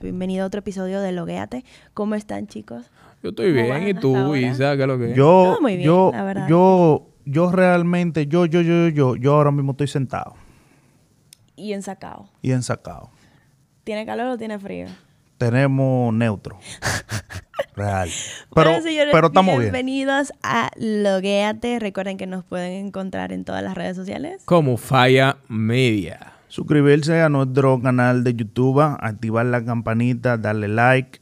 [0.00, 1.62] Bienvenido a otro episodio de Logueate.
[1.92, 2.90] ¿Cómo están, chicos?
[3.22, 3.88] Yo estoy ¿Cómo bien.
[3.88, 4.34] ¿Y tú?
[4.34, 4.74] Isa?
[4.76, 5.16] ¿Qué es lo que es?
[5.16, 6.48] Yo, No, muy bien, yo, la verdad.
[6.48, 10.36] yo, yo realmente, yo, yo, yo, yo, yo ahora mismo estoy sentado
[11.54, 12.30] Y ensacado.
[12.40, 13.10] y ensacado.
[13.84, 14.86] ¿Tiene calor o tiene frío?
[15.36, 16.58] Tenemos neutro.
[17.76, 18.08] Real.
[18.54, 19.64] Pero, Bueno, señores, pero estamos bien.
[19.72, 21.78] bienvenidos a Logueate.
[21.78, 24.42] Recuerden que nos pueden encontrar en todas las redes sociales.
[24.46, 26.29] Como Falla Media.
[26.50, 31.20] Suscribirse a nuestro canal de YouTube, activar la campanita, darle like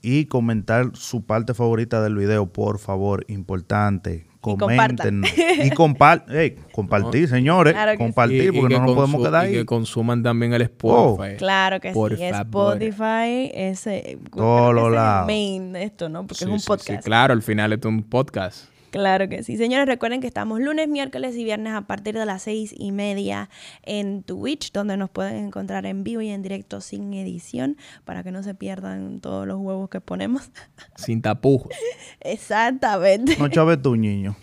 [0.00, 4.26] y comentar su parte favorita del video, por favor, importante.
[4.40, 5.22] Comenten
[5.62, 7.74] y compar ey, compartir, señores.
[7.74, 8.02] Claro que sí.
[8.04, 9.52] compartir, Y- y porque que no nos podemos quedar Y ahí.
[9.56, 11.36] que consuman también el Spotify.
[11.36, 12.22] Claro que Por sí.
[12.30, 12.80] favor.
[12.82, 14.18] Spotify, ese.
[14.34, 15.26] Todos los es lados.
[15.26, 16.22] main de esto, ¿no?
[16.22, 17.04] Porque Sí, es un sí, sí, podcast.
[17.04, 18.64] claro, al final es un podcast.
[18.90, 19.56] Claro que sí.
[19.56, 23.48] Señores, recuerden que estamos lunes, miércoles y viernes a partir de las seis y media
[23.82, 28.32] en Twitch, donde nos pueden encontrar en vivo y en directo sin edición, para que
[28.32, 30.50] no se pierdan todos los huevos que ponemos.
[30.96, 31.72] Sin tapujos.
[32.20, 33.36] Exactamente.
[33.38, 34.36] No chaves tú, niño.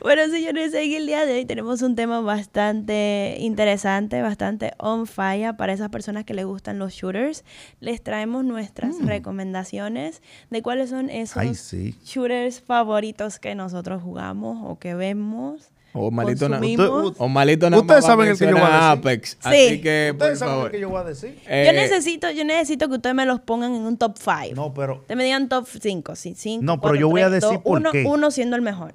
[0.00, 5.56] Bueno, señores, en el día de hoy tenemos un tema bastante interesante, bastante on fire
[5.56, 7.44] para esas personas que les gustan los shooters.
[7.80, 11.40] Les traemos nuestras recomendaciones de cuáles son esos Mm.
[11.40, 11.94] Ay, sí.
[12.04, 15.70] shooters favoritos que nosotros jugamos o que vemos.
[15.98, 16.60] O malito nada.
[16.60, 17.14] consumimos.
[17.18, 18.82] O malito nada Ustedes saben el que yo voy a decir.
[18.98, 19.30] Apex.
[19.30, 19.36] Sí.
[19.42, 20.66] Así que, por Ustedes saben favor.
[20.66, 21.38] lo que yo voy a decir.
[21.48, 24.54] Eh, yo necesito, yo necesito que ustedes me los pongan en un top 5.
[24.54, 26.62] No, pero Ustedes me digan top 5, sí, 5.
[26.62, 28.04] No, pero yo voy a decir por uno, qué.
[28.06, 28.92] Uno siendo el mejor.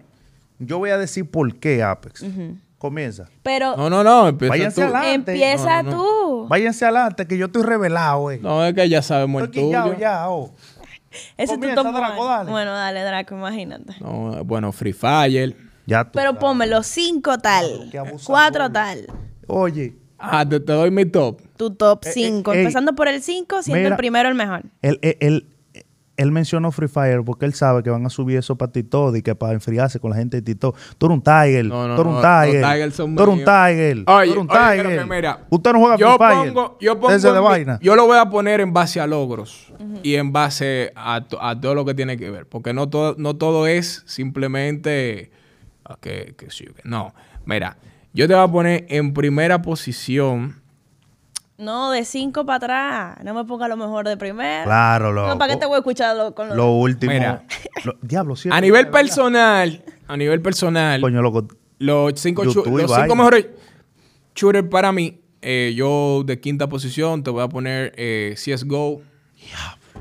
[0.61, 2.23] Yo voy a decir por qué Apex.
[2.77, 3.29] Comienza.
[3.43, 4.27] Pero No, no, no.
[4.27, 4.87] Empieza Váyanse tú.
[4.87, 6.47] a la- empieza No, no, tú.
[6.47, 8.39] Váyanse adelante, que yo estoy revelado, eh.
[8.41, 9.99] No, es que ya sabemos el Estoy quillao tuyo.
[9.99, 10.55] ya, oh.
[11.11, 12.49] Ese es tu Comienza, top Draco, dale.
[12.51, 13.93] Bueno, dale, Draco, imagínate.
[13.99, 15.55] No, bueno, Free Fire.
[15.85, 18.25] Ya tú Pero ponme los cinco tal, qué abusador.
[18.25, 19.07] cuatro tal,
[19.47, 21.41] Oye, Ah, te, te doy mi top.
[21.57, 22.53] tu top Eh, eh, cinco.
[22.53, 22.59] ey.
[22.59, 24.61] Empezando por el cinco, siendo el primero el mejor.
[24.83, 25.47] él, él, él,
[26.21, 29.21] él mencionó Free Fire porque él sabe que van a subir eso para TikTok y
[29.21, 30.77] que para enfriarse con la gente de TikTok.
[30.97, 31.65] Tú eres un Tiger.
[31.65, 32.91] No, no, tú eres un no, Tiger.
[32.91, 33.39] son tú eres un.
[33.43, 34.05] Tiger.
[34.05, 34.85] tú Oye, eres un oye, Tiger.
[34.87, 36.53] pero que mira, Usted no juega yo Free Fire.
[36.53, 37.79] pongo, yo pongo Ese de vaina.
[37.81, 39.73] yo lo voy a poner en base a logros
[40.03, 43.15] y en base a, to- a todo lo que tiene que ver, porque no todo,
[43.17, 45.31] no todo es simplemente
[45.85, 46.47] ah, que, que
[46.83, 47.13] no.
[47.45, 47.77] Mira,
[48.13, 50.60] yo te voy a poner en primera posición.
[51.61, 53.23] No, de cinco para atrás.
[53.23, 54.63] No me ponga lo mejor de primero.
[54.65, 55.27] Claro, loco.
[55.29, 57.13] No, ¿para qué te voy a escuchar lo- con lo, Lo último.
[57.13, 57.43] Mira.
[57.85, 58.49] lo- diablo, sí.
[58.51, 61.47] A nivel personal, a nivel personal, Coño, loco.
[61.79, 63.47] los cinco, los cinco mejores
[64.35, 69.01] shooters para mí, eh, yo de quinta posición te voy a poner eh, CSGO.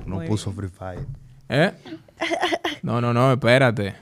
[0.07, 1.05] No puso Free Fire.
[1.49, 1.73] ¿Eh?
[2.83, 3.95] No, no, no, espérate.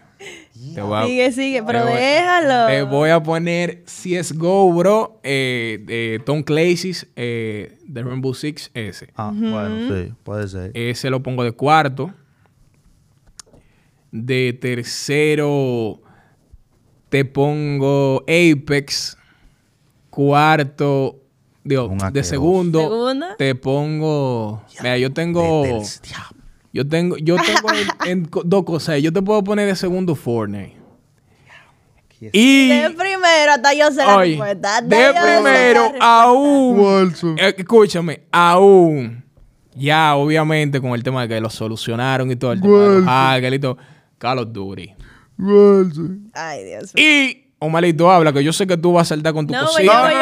[0.75, 2.67] Te voy a- Sigue, sigue, pero te voy- déjalo.
[2.67, 5.21] Te voy a poner CSGO, bro.
[5.23, 9.09] Eh, de Tom Clancy's eh, de Rainbow Six ese.
[9.17, 10.71] Ah, bueno, sí, puede ser.
[10.75, 12.13] Ese lo pongo de cuarto.
[14.11, 16.01] De tercero
[17.09, 19.17] te pongo Apex.
[20.11, 21.21] Cuarto,
[21.63, 23.27] digo, de segundo, Segundo.
[23.39, 24.65] te pongo...
[24.81, 25.63] Mira, yo tengo...
[25.63, 25.83] Del-.
[26.79, 27.69] Yo tengo, yo tengo
[28.05, 29.03] en, en co- dos cosas.
[29.03, 30.77] Yo te puedo poner de segundo Fortnite.
[32.33, 34.79] Y De primero, hasta yo sé la oye, respuesta.
[34.79, 36.23] hasta de primero respuesta.
[36.23, 37.37] aún, Wilson.
[37.39, 39.25] eh, escúchame, aún,
[39.75, 42.79] ya obviamente con el tema de que lo solucionaron y todo, el tema
[43.37, 43.79] de los y todo,
[44.19, 44.95] Call of Duty.
[46.35, 47.05] Ay, Dios mío.
[47.05, 49.67] Y Omalito habla, que yo sé que tú vas a saltar con tu No, yo,
[49.69, 50.15] Suelta voy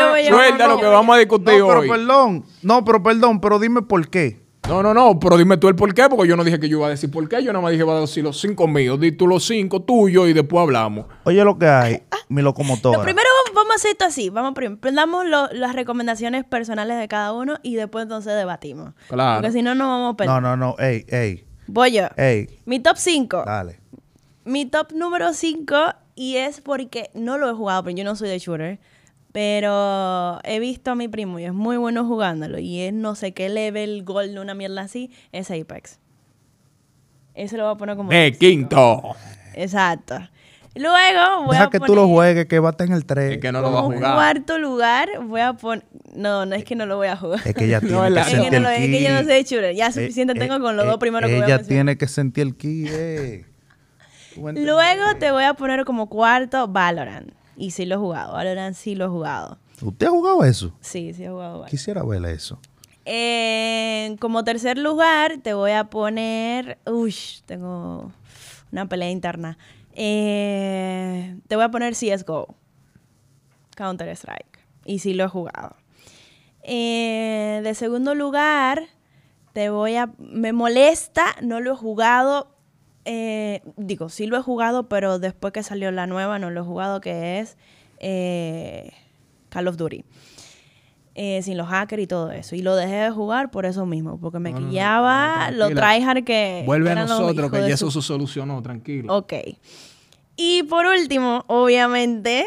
[0.59, 1.89] lo yo, que vamos a discutir No, pero hoy.
[1.89, 2.45] perdón.
[2.63, 4.46] No, pero perdón, pero dime por qué.
[4.69, 6.79] No, no, no, pero dime tú el por qué, porque yo no dije que yo
[6.79, 8.99] iba a decir por qué, yo nada más dije voy a decir los cinco míos,
[8.99, 11.07] di tú los cinco tuyos y después hablamos.
[11.23, 12.99] Oye, lo que hay, mi locomotora.
[12.99, 14.29] Lo primero vamos- vamos a hacer esto así.
[14.29, 14.81] Vamos primero.
[14.93, 18.93] Damos lo- las recomendaciones personales de cada uno y después entonces debatimos.
[19.09, 19.41] Claro.
[19.41, 20.35] Porque si no, no vamos a perder.
[20.35, 20.75] No, no, no.
[20.81, 22.09] Ey, ey, Voy yo.
[22.17, 22.49] ey.
[22.65, 23.45] Mi top 5.
[23.47, 23.79] Dale.
[24.45, 25.77] Mi top número 5
[26.17, 28.81] y es porque no lo he jugado, pero yo no soy de shooter.
[29.37, 32.59] Pero he visto a mi primo y es muy bueno jugándolo.
[32.59, 35.11] Y es no sé qué level, gold, una mierda así.
[35.31, 35.99] Es Apex.
[37.35, 38.11] Ese lo voy a poner como.
[38.13, 39.15] De quinto.
[39.53, 40.19] Exacto.
[40.75, 43.01] Luego voy Deja a que poner tú lo juegues, que va a estar en el
[43.01, 43.39] Es 3.
[43.39, 44.15] que no lo va a jugar.
[44.15, 45.85] cuarto lugar voy a poner.
[46.15, 47.41] No, no es que no lo voy a jugar.
[47.45, 48.89] Es que ella No, tiene es la- que Es que, sentir no lo- el es
[48.91, 49.25] que yo no ki.
[49.27, 49.75] sé de shooter.
[49.75, 51.99] Ya Eh, suficiente eh, tengo con los eh, dos primeros que voy a Ella tiene
[51.99, 53.45] que sentir el ki, eh.
[54.37, 57.33] Luego te voy a poner como cuarto Valorant.
[57.57, 58.33] Y sí lo he jugado.
[58.35, 59.59] Valorant sí lo he jugado.
[59.81, 60.73] ¿Usted ha jugado eso?
[60.81, 61.71] Sí, sí he jugado Valorant.
[61.71, 62.59] Quisiera ver eso.
[63.05, 66.79] Eh, como tercer lugar, te voy a poner.
[66.87, 67.15] Uy,
[67.47, 68.13] tengo
[68.73, 69.59] una pelea interna.
[69.95, 72.55] Eh, te voy a poner CSGO.
[73.77, 74.59] Counter Strike.
[74.85, 75.77] Y sí lo he jugado.
[76.63, 78.89] Eh, de segundo lugar,
[79.53, 80.13] te voy a...
[80.19, 82.56] Me molesta, no lo he jugado.
[83.07, 86.65] Eh, digo, sí lo he jugado, pero después que salió la nueva no lo he
[86.65, 87.57] jugado, que es
[88.01, 88.93] eh,
[89.49, 90.05] Call of Duty.
[91.19, 92.57] Eh, sin los hackers y todo eso.
[92.57, 95.57] Y lo dejé de jugar por eso mismo, porque me No, no, no, quillaba no,
[95.57, 96.63] lo tryhard que...
[96.67, 99.17] Vuelve a eran nosotros, que ya su eso se solucionó, tranquilo.
[99.17, 99.33] Ok.
[100.37, 102.45] Y por último, obviamente,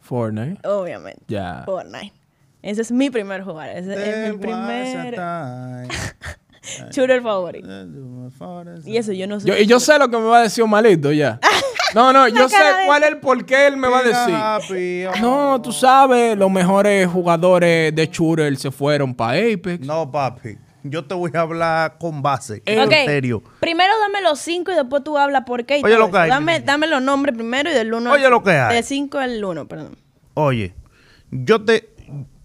[0.00, 0.66] Fortnite.
[0.66, 1.64] obviamente, Ya.
[1.66, 2.14] Fortnite.
[2.62, 3.68] Ese es mi primer jugar.
[3.76, 5.14] Ese es mi primer
[6.90, 7.66] shooter favorito.
[7.68, 8.80] time.
[8.84, 9.48] Y eso yo no sé.
[9.48, 11.38] Yo, y yo sé lo que me va a decir Malito ya.
[11.94, 15.08] No, no, yo sé cuál es el por qué él me va a decir.
[15.22, 19.86] No, tú sabes, los mejores jugadores de shooter se fueron para Apex.
[19.86, 20.58] No, papi.
[20.82, 22.56] Yo te voy a hablar con base.
[22.66, 23.42] Eh, en Ok, serio.
[23.60, 25.78] Primero dame los cinco y después tú hablas por qué.
[25.78, 28.12] y Oye todo lo que hay, Dame, dame los nombres primero y del uno.
[28.12, 28.74] Oye lo que hay.
[28.74, 29.96] Del cinco al uno, perdón.
[30.34, 30.74] Oye,
[31.30, 31.88] yo te,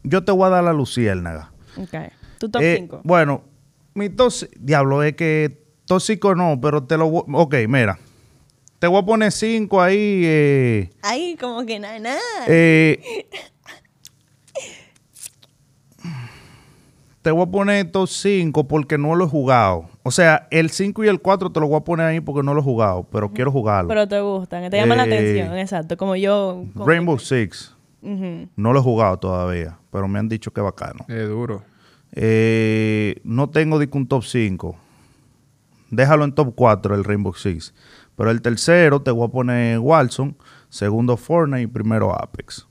[0.04, 1.51] yo te voy a dar la luciérnaga.
[1.75, 1.95] Ok.
[2.39, 3.01] Tu top Eh, cinco.
[3.04, 3.44] Bueno,
[3.93, 4.47] mi tos...
[4.59, 7.23] Diablo, es que tóxico no, pero te lo voy...
[7.33, 7.97] Ok, mira.
[8.79, 10.21] Te voy a poner cinco ahí.
[10.25, 12.19] Eh, Ahí como que nada, nada.
[12.47, 12.99] eh,
[17.21, 19.89] te voy a poner estos cinco porque no lo he jugado.
[20.03, 22.53] O sea, el 5 y el 4 te lo voy a poner ahí porque no
[22.53, 23.87] lo he jugado, pero quiero jugarlo.
[23.87, 25.95] Pero te gustan, te llaman la Eh, atención, exacto.
[25.95, 26.65] Como yo.
[26.75, 27.73] Rainbow Six.
[28.01, 31.05] No lo he jugado todavía, pero me han dicho que es bacano.
[31.07, 31.63] Es duro.
[32.15, 34.75] Eh, no tengo un top 5.
[35.89, 37.74] Déjalo en top 4 el Rainbow Six.
[38.15, 40.36] Pero el tercero te voy a poner Walson,
[40.69, 42.68] segundo Fortnite y primero Apex.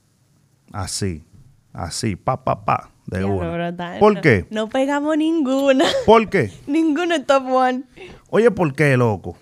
[0.72, 1.24] Así,
[1.72, 3.70] así, pa, pa, pa, de Diablo, una.
[3.70, 4.46] bro, ¿Por no- qué?
[4.50, 5.84] No pegamos ninguna.
[6.06, 6.52] ¿Por qué?
[6.66, 7.82] Ninguno en top one.
[8.30, 9.36] Oye, ¿por qué, loco?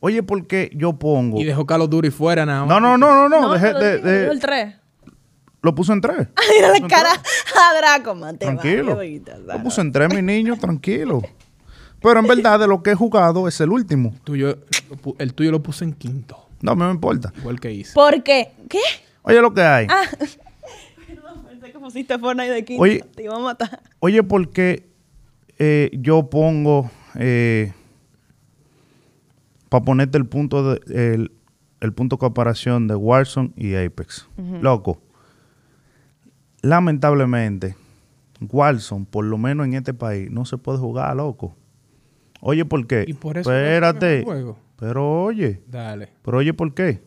[0.00, 1.38] Oye, ¿por qué yo pongo?
[1.40, 2.68] Y dejó Call of Duty fuera nada más.
[2.68, 4.74] No, no, no, no, no, dejé pero de- el 3.
[5.62, 6.28] Lo puse en tres.
[6.54, 8.36] Mira la cara a Draco, man.
[8.36, 8.98] te Tranquilo.
[9.46, 11.22] Lo puse en tres, mi niño, tranquilo.
[12.00, 14.12] Pero en verdad, de lo que he jugado, es el último.
[14.24, 14.58] Tuyo,
[15.18, 16.36] el tuyo lo puse en quinto.
[16.60, 17.32] No me importa.
[17.38, 17.94] Igual que hice.
[17.94, 18.52] ¿Por qué?
[18.68, 18.80] ¿Qué?
[19.22, 19.86] Oye, lo que hay.
[19.88, 20.02] Ah.
[21.06, 22.82] Perdón, pensé que pusiste Fortnite de quinto.
[22.82, 23.04] Oye.
[23.14, 23.80] Te iba a matar.
[24.00, 24.88] Oye, ¿por qué
[25.58, 26.90] eh, yo pongo
[29.68, 31.32] para ponerte el punto de el,
[31.80, 34.26] el punto de comparación de Warzone y Apex?
[34.60, 35.00] Loco,
[36.62, 37.76] lamentablemente,
[38.40, 41.54] Warzone, por lo menos en este país, no se puede jugar, loco.
[42.40, 43.04] Oye, ¿por qué?
[43.06, 44.24] Y por eso Espérate.
[44.76, 46.08] Pero oye, Dale.
[46.22, 47.04] pero oye, ¿por qué?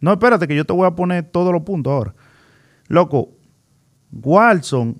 [0.00, 2.14] No, espérate, que yo te voy a poner todos los puntos ahora.
[2.88, 3.30] Loco,
[4.12, 4.96] Warzone,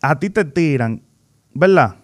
[0.00, 1.02] a ti te tiran,
[1.52, 1.96] ¿verdad?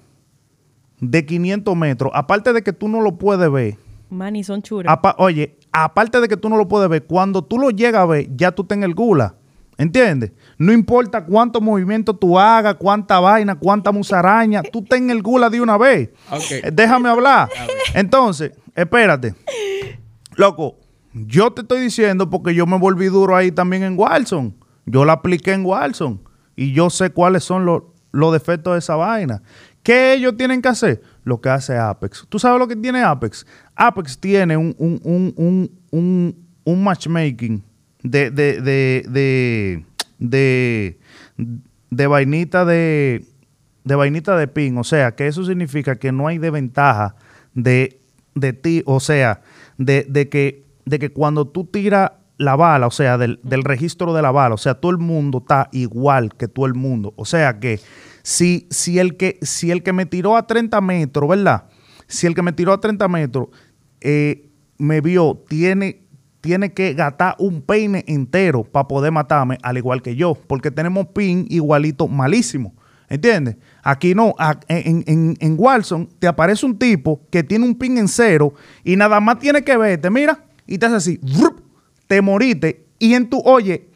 [1.01, 2.11] De 500 metros.
[2.15, 3.77] Aparte de que tú no lo puedes ver.
[4.11, 4.91] Man, y son churos.
[4.93, 8.07] apa- oye, aparte de que tú no lo puedes ver, cuando tú lo llegas a
[8.07, 9.37] ver, ya tú estás en el gula.
[9.81, 10.33] ¿Entiendes?
[10.59, 15.49] No importa cuántos movimientos tú hagas, cuánta vaina, cuánta musaraña, tú estás en el gula
[15.49, 16.11] de una vez.
[16.51, 17.49] Eh, Déjame hablar.
[17.95, 19.35] Entonces, espérate.
[20.37, 20.77] Loco,
[21.15, 24.53] yo te estoy diciendo porque yo me volví duro ahí también en Warzone.
[24.85, 26.19] Yo la apliqué en Warzone.
[26.57, 29.41] Y yo sé cuáles son los, los defectos de esa vaina.
[29.83, 31.01] ¿Qué ellos tienen que hacer?
[31.25, 32.27] Lo que hace Apex.
[32.29, 33.47] ¿Tú sabes lo que tiene Apex?
[33.75, 37.65] Apex tiene un, un, un, un, un, un matchmaking
[38.03, 39.85] de, de, de,
[40.19, 40.99] de,
[41.91, 43.25] de, vainita de,
[43.85, 44.79] de vainita de pin.
[44.79, 47.17] O sea, que eso significa que no hay desventaja
[47.55, 48.01] de,
[48.35, 48.83] de ti.
[48.87, 49.43] O sea,
[49.79, 54.15] de, de que, de que cuando tú tiras la bala, o sea, del, del registro
[54.15, 57.13] de la bala, o sea, todo el mundo está igual que todo el mundo.
[57.17, 57.81] O sea que
[58.23, 61.65] si, si, el, que, si el que me tiró a 30 metros, ¿verdad?
[62.07, 63.49] Si el que me tiró a 30 metros
[64.01, 66.03] eh, me vio, tiene,
[66.41, 71.07] tiene que gastar un peine entero para poder matarme, al igual que yo, porque tenemos
[71.09, 72.75] pin igualito malísimo.
[73.09, 73.57] ¿Entiendes?
[73.83, 74.35] Aquí no,
[74.69, 78.55] en, en, en Warzone te aparece un tipo que tiene un pin en cero
[78.85, 81.21] y nada más tiene que verte, mira, y te hace así,
[82.07, 83.89] te moriste, y en tu, oye,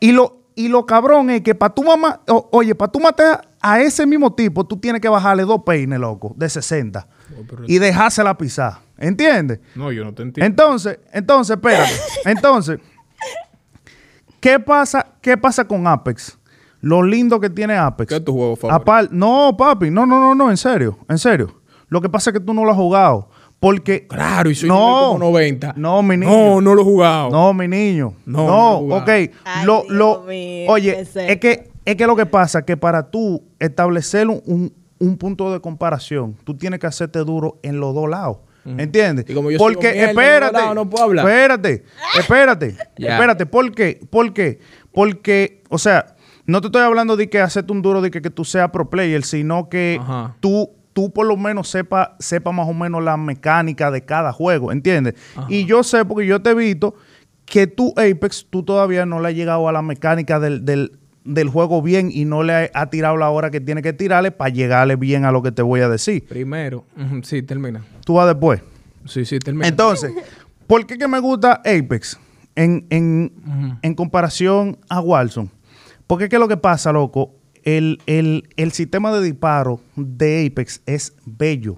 [0.00, 3.48] y lo, y lo cabrón es que para tu mamá, o- oye, para tú matar
[3.60, 7.64] a ese mismo tipo, tú tienes que bajarle dos peines, loco, de 60, Oh, pero-
[7.66, 9.60] y dejársela pisar, ¿entiendes?
[9.74, 10.46] No, yo no te entiendo.
[10.46, 11.92] Entonces, entonces, espérate.
[12.24, 12.78] Entonces,
[14.40, 16.38] ¿qué pasa, ¿qué pasa con Apex?
[16.80, 18.08] Lo lindo que tiene Apex.
[18.08, 18.84] ¿Qué es tu juego favorito?
[18.90, 21.60] Apar- no, papi, no, no, no, no, en serio, en serio.
[21.88, 23.28] Lo que pasa es que tú no lo has jugado.
[23.60, 24.08] Porque.
[24.08, 24.74] Claro, y soy no,
[25.12, 25.74] como 90.
[25.76, 26.30] No, mi niño.
[26.32, 27.30] No, no lo he jugado.
[27.30, 28.14] No, mi niño.
[28.26, 29.08] No, No, no lo ok.
[29.08, 29.30] Ay,
[29.64, 33.10] lo, Dios lo, mío, oye, es que, es que lo que pasa es que para
[33.10, 37.94] tú establecer un, un- un punto de comparación, tú tienes que hacerte duro en los
[37.94, 38.38] dos lados.
[38.64, 39.24] ¿Entiendes?
[39.28, 41.26] Y como yo soy Porque, mierda espérate, lados, no puedo hablar.
[41.26, 41.84] espérate,
[42.18, 43.46] espérate, espérate.
[43.46, 44.00] ¿Por qué?
[44.10, 44.60] ¿Por qué?
[44.92, 46.14] Porque, o sea,
[46.46, 48.88] no te estoy hablando de que hacerte un duro de que, que tú seas pro
[48.90, 50.36] player, sino que Ajá.
[50.40, 54.72] tú, tú por lo menos sepa, sepa más o menos la mecánica de cada juego,
[54.72, 55.14] ¿entiendes?
[55.48, 56.94] Y yo sé, porque yo te he visto
[57.44, 61.48] que tú, Apex, tú todavía no le has llegado a la mecánica del, del, del
[61.48, 64.96] juego bien y no le ha tirado la hora que tiene que tirarle para llegarle
[64.96, 66.24] bien a lo que te voy a decir.
[66.26, 66.84] Primero.
[67.22, 67.82] Sí, termina.
[68.04, 68.60] Tú vas después.
[69.06, 69.66] Sí, sí, termina.
[69.68, 70.12] Entonces,
[70.66, 72.18] ¿por qué que me gusta Apex
[72.54, 73.32] en, en,
[73.82, 75.50] en comparación a Warzone?
[76.06, 77.34] Porque qué es lo que pasa, loco.
[77.64, 81.76] El, el- el sistema de disparo de Apex es bello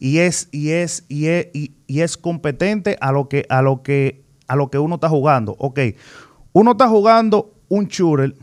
[0.00, 3.84] y es y es y es, y, y es competente a lo que a lo
[3.84, 5.54] que a lo que uno está jugando.
[5.60, 5.78] Ok,
[6.52, 8.34] uno está jugando un shooter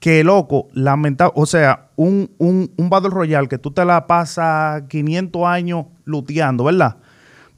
[0.00, 4.82] que loco, lamentable, o sea, un, un, un Battle Royale que tú te la pasas
[4.88, 6.98] 500 años luteando, ¿verdad?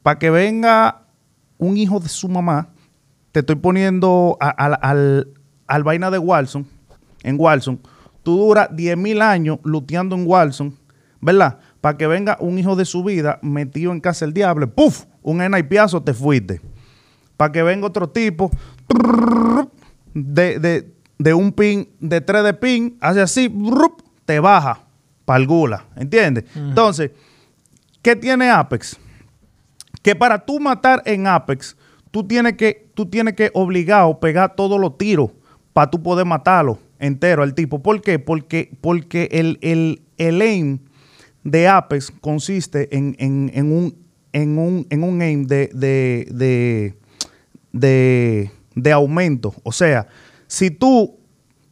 [0.01, 1.03] Para que venga
[1.57, 2.69] un hijo de su mamá,
[3.31, 5.27] te estoy poniendo al,
[5.67, 6.67] al vaina de Walson,
[7.23, 7.79] en Walson,
[8.23, 10.75] tú duras 10.000 años luteando en Walson,
[11.21, 11.59] ¿verdad?
[11.79, 15.05] Para que venga un hijo de su vida metido en casa del diablo, ¡puf!
[15.21, 16.61] Un enaipiazo, te fuiste.
[17.37, 18.51] Para que venga otro tipo
[20.13, 24.01] de, de, de un pin, de 3 de pin, hace así, ¡brup!
[24.25, 24.83] te baja
[25.25, 26.45] para el gula, ¿entiendes?
[26.55, 27.11] Entonces,
[28.01, 28.97] ¿qué tiene Apex?
[30.01, 31.75] Que para tú matar en Apex,
[32.11, 35.31] tú tienes que, tú tienes que obligado pegar todos los tiros
[35.73, 37.81] para tú poder matarlo entero al tipo.
[37.83, 38.19] ¿Por qué?
[38.19, 40.79] Porque, porque el, el, el aim
[41.43, 43.95] de Apex consiste en, en- en un,
[44.33, 46.95] en, un, en un aim de, de, de,
[47.73, 49.53] de, de aumento.
[49.63, 50.07] O sea,
[50.51, 51.17] si tú,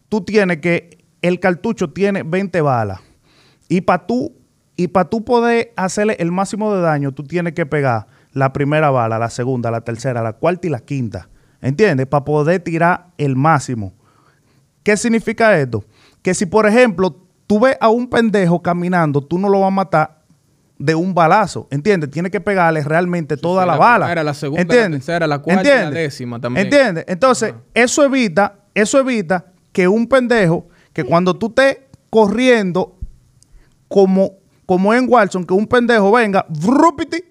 [0.08, 3.02] tú tienes que el cartucho tiene 20 balas
[3.68, 4.38] y para tú,
[4.78, 8.90] y para tú poder hacerle el máximo de daño, tú tienes que pegar la primera
[8.90, 11.28] bala, la segunda, la tercera, la cuarta y la quinta.
[11.62, 12.08] ¿Entiendes?
[12.08, 13.92] Para poder tirar el máximo.
[14.82, 15.84] ¿Qué significa esto?
[16.22, 17.14] Que si, por ejemplo,
[17.48, 20.20] tú ves a un pendejo caminando, tú no lo vas a matar
[20.78, 22.10] de un balazo, ¿entiendes?
[22.10, 24.06] Tienes que pegarle realmente toda la, la bala.
[24.06, 25.06] primera, la segunda, la ¿Entiendes?
[25.06, 26.68] tercera, la cuarta y la décima también.
[26.68, 27.04] ¿Entiendes?
[27.10, 31.78] Entonces, eso evita, eso evita que un pendejo, que cuando tú estés
[32.10, 32.98] corriendo,
[33.88, 34.34] como,
[34.66, 37.24] como en Watson, que un pendejo venga, vrupiti,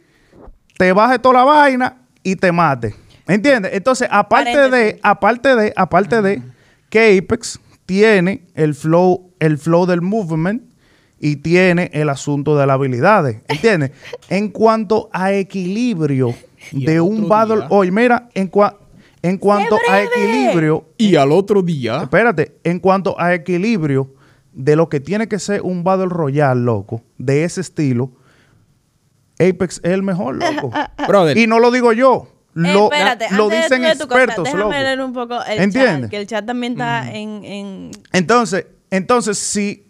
[0.76, 2.94] te baje toda la vaina y te mate.
[3.26, 3.72] ¿Entiendes?
[3.74, 6.42] Entonces, aparte de, aparte de, aparte de
[6.88, 10.62] que Apex tiene el flow, el flow del movement
[11.20, 13.42] y tiene el asunto de las habilidades.
[13.48, 13.90] ¿Entiendes?
[14.30, 16.34] en cuanto a equilibrio
[16.72, 17.64] Y de un battle.
[17.68, 18.76] Oye, mira, en, cua-
[19.22, 22.02] en cuanto a equilibrio, Y al otro día.
[22.02, 24.14] Espérate, en cuanto a equilibrio
[24.52, 28.10] de lo que tiene que ser un Battle Royale, loco, de ese estilo,
[29.40, 30.70] Apex es el mejor, loco.
[31.08, 31.36] Brother.
[31.38, 34.18] y no lo digo yo, Eh, lo, espérate, lo antes de dicen de tu cosa,
[34.24, 34.72] expertos, déjame loco.
[34.72, 36.00] leer un poco el ¿Entiendes?
[36.02, 37.90] chat, que el chat también está en, en...
[38.12, 39.84] Entonces, entonces, si,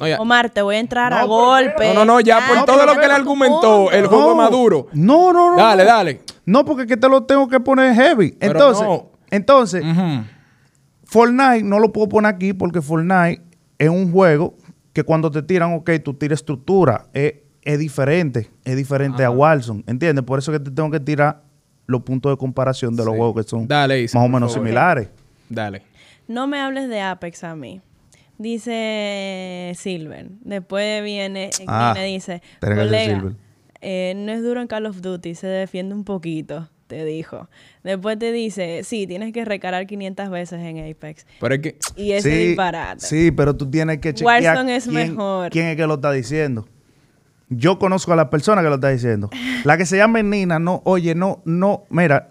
[0.00, 1.88] Oye, Omar, te voy a entrar No, a golpe.
[1.88, 3.92] No, no, no, ya por Ah, todo lo que él argumentó, punto.
[3.92, 4.86] el juego maduro.
[4.92, 5.56] No, no, no.
[5.56, 5.88] Dale, no.
[5.88, 6.20] dale.
[6.50, 8.32] No, porque que te lo tengo que poner heavy.
[8.38, 9.10] Pero entonces, no.
[9.30, 9.84] entonces.
[11.04, 13.42] Fortnite no lo puedo poner aquí porque Fortnite
[13.78, 14.56] es un juego
[14.92, 17.06] que cuando te tiran, ok, tú tiras estructura.
[17.12, 19.30] Es, es diferente, es diferente a.
[19.30, 20.24] Warzone, ¿entiendes?
[20.24, 21.42] Por eso que te tengo que tirar
[21.86, 23.18] los puntos de comparación de los Sí.
[23.18, 24.66] juegos que son Dale, Isa, más o menos favor.
[24.66, 25.08] similares.
[25.48, 25.82] Dale.
[26.28, 27.80] No me hables de Apex a mí.
[28.38, 30.28] Dice Silver.
[30.42, 33.32] Después viene, Ah, viene dice, colega, Silver.
[33.80, 37.48] Eh, no es duro en Call of Duty, se defiende un poquito, te dijo.
[37.82, 41.26] Después te dice, sí, tienes que recargar 500 veces en Apex.
[41.40, 41.78] Pero es que.
[41.96, 43.06] Y sí, disparate.
[43.06, 45.50] sí, pero tú tienes que chequear Warzone es quién, mejor.
[45.50, 46.68] quién es que lo está diciendo.
[47.48, 49.28] Yo conozco a la persona que lo está diciendo.
[49.64, 52.30] La que se llama Nina, no, oye, no, no, mira,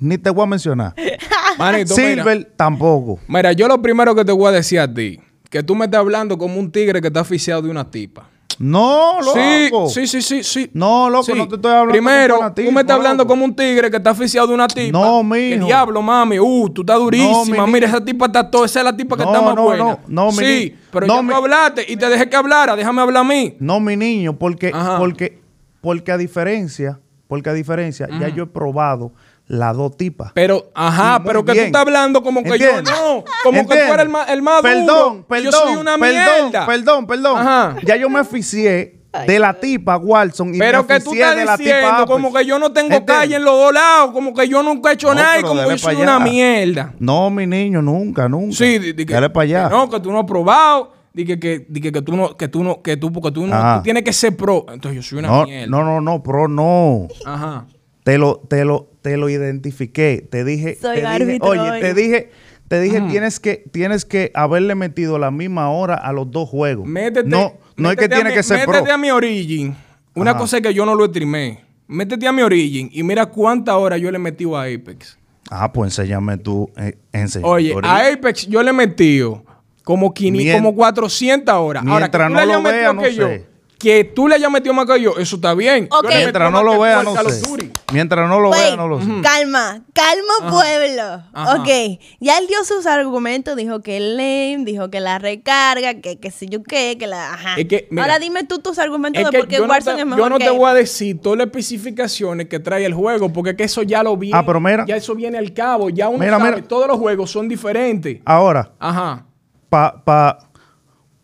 [0.00, 0.94] ni te voy a mencionar.
[1.58, 2.14] Manito, mira.
[2.14, 3.20] Silver tampoco.
[3.28, 6.00] Mira, yo lo primero que te voy a decir a ti, que tú me estás
[6.00, 8.28] hablando como un tigre que está asfixiado de una tipa.
[8.58, 9.88] No, loco.
[9.88, 10.70] Sí, sí, sí, sí, sí.
[10.74, 11.32] No, loco, Sí.
[11.34, 14.48] no te estoy hablando Primero, tú me estás hablando como un tigre que está aficionado
[14.48, 14.96] de una tipa.
[14.98, 15.66] No, mijo.
[15.66, 16.38] diablo, mami.
[16.38, 17.66] Uh, tú estás durísima.
[17.66, 18.64] mi Mira, esa tipa está todo.
[18.64, 19.84] Esa es la tipa que No, está más no, buena.
[19.84, 22.76] no, no, mi Sí, pero no, ya mi- tú hablaste y te dejé que hablara.
[22.76, 23.56] Déjame hablar a mí.
[23.58, 24.98] No, mi niño, porque, Ajá.
[24.98, 25.40] porque,
[25.80, 29.12] porque a diferencia, porque a diferencia, ya yo he probado
[29.46, 30.32] las dos tipas.
[30.34, 32.84] Pero, ajá, pero que tú estás hablando como que ¿Entiendes?
[32.94, 33.24] yo no.
[33.42, 34.74] Como que tú eres el más, el más duro.
[34.74, 35.44] Perdón, perdón.
[35.44, 36.66] Yo soy una perdón, mierda.
[36.66, 37.38] Perdón, perdón.
[37.38, 37.76] Ajá.
[37.84, 41.44] Ya yo me aficié de la tipa Walson y Pero me que tú de estás
[41.44, 43.16] la diciendo como que yo no tengo ¿Entiendes?
[43.16, 45.54] calle en los dos lados, como que yo nunca he hecho No, nada y como
[45.60, 46.94] dale yo soy una mierda.
[46.98, 48.56] No, mi niño, nunca, nunca.
[48.56, 49.68] Sí, di- di que, Dale para allá.
[49.68, 52.36] que no, que tú no has probado, di que, que, di que, que tú no,
[52.36, 54.66] que tú no, que tú, porque tú no, tú tienes que ser pro.
[54.72, 55.66] Entonces yo soy una no, mierda.
[55.68, 57.06] no, no, no, pro, no.
[57.24, 57.66] Ajá.
[58.04, 60.26] Te lo, te lo, te lo identifiqué.
[60.30, 61.80] Te dije, Soy te dije oye, hoy.
[61.80, 62.30] te dije,
[62.68, 66.86] Te dije, tienes, que, tienes que haberle metido la misma hora a los dos juegos.
[66.86, 68.92] Métete, no, no es que tiene mi- que ser Métete pro.
[68.94, 69.76] a mi Origin.
[70.14, 70.40] Una Ajá.
[70.40, 71.62] cosa es que yo no lo streamé.
[71.88, 75.18] Métete a mi Origin y mira cuántas horas yo le he metido a Apex.
[75.50, 76.70] Ah, pues enséñame tú.
[76.76, 78.06] Eh, enséñame Oye, a.
[78.12, 79.44] Apex yo le he metido
[79.82, 81.84] como, 500 Mien- como 400 horas.
[81.86, 83.46] Ahora, que Mientras tú no le lo metido vea, no que yo, sé.
[83.78, 85.88] Que tú le hayas metido más que yo, eso está bien.
[85.90, 86.08] Yo Ok.
[86.08, 87.70] le Mientras no lo vea, no sé.
[87.92, 89.06] Mientras no lo vea, no lo sé.
[89.22, 91.22] Calma, calma pueblo.
[91.32, 91.56] Ajá.
[91.60, 96.18] Ok, ya él dio sus argumentos, dijo que es lame, dijo que la recarga, que
[96.18, 97.34] que sé yo qué, que la...
[97.34, 97.54] Ajá.
[97.56, 99.96] Es que, mira, Ahora dime tú tus argumentos Es de por qué yo no, Warzone
[99.96, 102.84] te, es mejor yo no que te voy a decir todas las especificaciones que trae
[102.84, 104.30] el juego, porque es que eso ya lo vi.
[104.32, 104.84] Ah, pero mira.
[104.86, 105.90] Ya eso viene al cabo.
[105.90, 106.68] Ya uno Mira, sabe, mira.
[106.68, 108.18] todos los juegos son diferentes.
[108.24, 109.26] Ahora, Ajá.
[109.68, 110.38] para pa,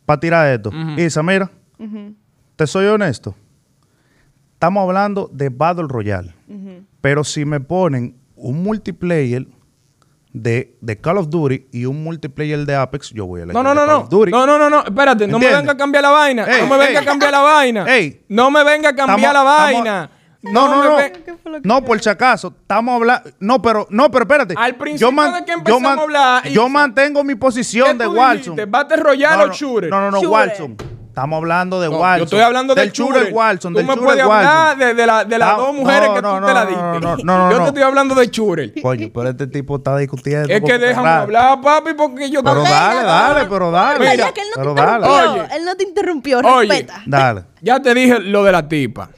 [0.05, 0.71] pa tirar esto.
[0.97, 1.51] Isa, mira,
[2.61, 3.35] te soy honesto.
[4.53, 6.35] Estamos hablando de Battle Royale.
[7.01, 9.47] Pero si me ponen un multiplayer
[10.35, 13.63] de, de Call of Duty y un multiplayer de Apex, yo voy a elegir No,
[13.63, 14.03] no, de no, Call no.
[14.03, 14.31] of Duty.
[14.31, 14.83] No, no, no, no.
[14.85, 16.45] Espérate, no me venga a cambiar la vaina.
[16.45, 16.97] Ey, no me venga ey.
[16.97, 17.97] a cambiar la vaina.
[17.97, 18.25] Ey.
[18.29, 20.11] No me venga a cambiar Estamos- la estamos- vaina.
[20.43, 21.61] No, no, no.
[21.65, 23.31] No, por si acaso, estamos hablando.
[23.41, 24.53] No, pero, no, pero espérate.
[24.59, 28.13] Al principio de que yo, empezamos a hablar, yo mantengo mi ¿Qué posición de tú
[28.13, 28.67] Warzone.
[28.67, 29.89] ¿Battle Royale no, o no, shooter?
[29.91, 30.29] No, no, no, Shooter.
[30.31, 31.00] Warzone.
[31.11, 32.17] Estamos hablando de No.
[32.19, 33.33] Yo estoy hablando del del shooter.
[33.33, 33.75] Warzone.
[33.75, 36.23] Tú del me puedes hablar de, de la- de las Ah, dos mujeres no, que
[36.23, 36.83] no, tú te la diste.
[36.83, 37.63] no, no, no, no, yo no.
[37.65, 38.73] te estoy hablando de shooter.
[38.81, 40.49] Coño, pero este tipo está discutiendo.
[40.49, 43.99] Es que déjame hablar, papi, porque yo Pero dale, dale, pero dale.
[43.99, 45.07] Mira, que él no pero te dale.
[45.07, 45.43] interrumpió.
[45.45, 45.57] Oye.
[45.57, 46.69] él no te interrumpió, Oye.
[46.69, 47.03] respeta.
[47.07, 47.45] Dale.
[47.61, 49.11] Ya te dije lo de la tipa.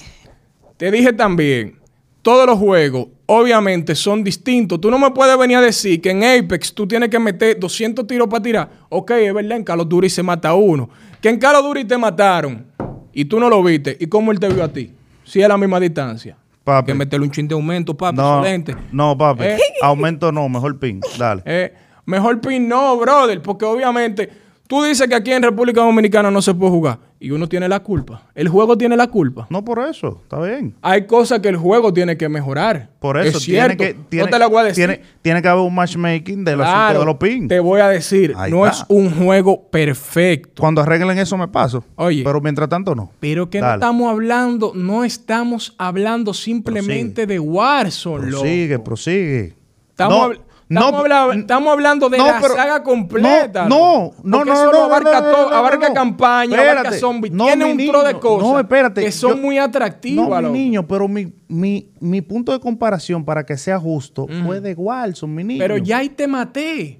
[0.78, 1.78] Te dije también,
[2.22, 4.80] todos los juegos obviamente son distintos.
[4.80, 8.06] Tú no me puedes venir a decir que en Apex tú tienes que meter 200
[8.06, 8.70] tiros para tirar.
[8.88, 10.88] Ok, es verdad, en Call of Duty se mata uno.
[11.20, 12.66] Que en Call of Duty te mataron
[13.12, 13.96] y tú no lo viste.
[14.00, 14.92] ¿Y cómo él te vio a ti?
[15.24, 16.36] Si es a la misma distancia.
[16.64, 16.86] Papi.
[16.86, 18.76] Que meterle un chin de aumento, papi, No, excelente.
[18.92, 19.44] no, papi.
[19.44, 19.58] Eh.
[19.82, 21.00] Aumento no, mejor pin.
[21.18, 21.42] Dale.
[21.44, 21.74] Eh,
[22.06, 24.28] mejor pin no, brother, porque obviamente
[24.68, 27.80] tú dices que aquí en República Dominicana no se puede jugar y uno tiene la
[27.80, 28.22] culpa.
[28.34, 29.46] El juego tiene la culpa.
[29.48, 30.74] No por eso, está bien.
[30.82, 32.90] Hay cosas que el juego tiene que mejorar.
[32.98, 33.76] Por eso es cierto.
[33.76, 34.86] tiene que tiene, no te la voy a decir.
[34.86, 37.48] Tiene, tiene que haber un matchmaking del asunto Claro, de los pins.
[37.48, 38.78] Te voy a decir, Ahí no está.
[38.82, 40.60] es un juego perfecto.
[40.60, 41.84] Cuando arreglen eso me paso.
[41.96, 42.22] Oye.
[42.24, 43.12] Pero mientras tanto no.
[43.20, 48.42] Pero que no estamos hablando, no estamos hablando simplemente de Warzone, loco.
[48.42, 49.54] Prosigue, prosigue.
[49.90, 50.44] Estamos, No,
[50.80, 53.66] estamos, no, habla- estamos hablando de no, la pero- saga completa.
[53.66, 55.94] No, no, no, Porque no, eso no, abarca no, no, todo, no, abarca no.
[55.94, 56.98] campaña, abarca Espérate.
[56.98, 57.32] zombies.
[57.32, 57.92] No, Tiene un niño.
[57.92, 59.00] tro de cosas No, espérate.
[59.02, 60.42] que son Yo- muy atractivas.
[60.42, 64.60] No, mi niño, pero mi, mi, mi punto de comparación para que sea justo fue
[64.60, 65.58] de Warzone, mi niño.
[65.60, 66.98] Pero ya ahí te maté.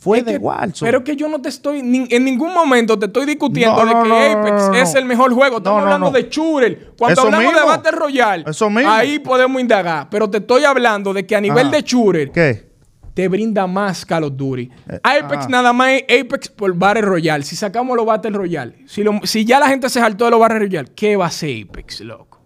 [0.00, 0.86] Fue Es de que- Warzone.
[0.90, 3.98] Pero que yo no te estoy, ni- en ningún momento te estoy discutiendo No, no,
[3.98, 5.56] de que no, Apex no, no, es el mejor juego.
[5.56, 6.12] Estamos hablando no.
[6.12, 6.92] de shooter.
[6.98, 7.68] Cuando Eso hablamos de mismo.
[7.68, 8.92] Battle Royale, Eso mismo.
[8.92, 10.08] ahí podemos indagar.
[10.10, 11.76] Pero te estoy hablando de que a nivel Ajá.
[11.76, 12.73] de shooter ¿Qué?
[13.14, 14.70] Te brinda más Call of Duty.
[14.88, 15.48] Eh, Apex ajá.
[15.48, 17.44] nada más es Apex por Battle Royale.
[17.44, 20.40] Si sacamos los Battle Royale, si, lo- si ya la gente se saltó de los
[20.40, 22.40] Battle Royale, ¿qué va a ser Apex, loco?